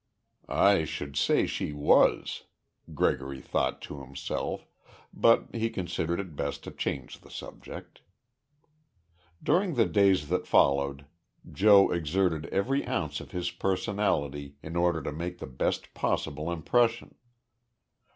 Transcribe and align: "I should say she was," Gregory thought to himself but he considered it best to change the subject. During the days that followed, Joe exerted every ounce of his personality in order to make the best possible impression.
"I 0.55 0.83
should 0.85 1.15
say 1.15 1.45
she 1.45 1.73
was," 1.73 2.45
Gregory 2.95 3.39
thought 3.39 3.83
to 3.83 4.01
himself 4.01 4.65
but 5.13 5.53
he 5.53 5.69
considered 5.69 6.19
it 6.19 6.35
best 6.35 6.63
to 6.63 6.71
change 6.71 7.19
the 7.19 7.29
subject. 7.29 8.01
During 9.43 9.75
the 9.75 9.85
days 9.85 10.29
that 10.29 10.47
followed, 10.47 11.05
Joe 11.51 11.91
exerted 11.91 12.47
every 12.47 12.83
ounce 12.87 13.19
of 13.21 13.29
his 13.29 13.51
personality 13.51 14.55
in 14.63 14.75
order 14.75 15.03
to 15.03 15.11
make 15.11 15.37
the 15.37 15.45
best 15.45 15.93
possible 15.93 16.51
impression. 16.51 17.13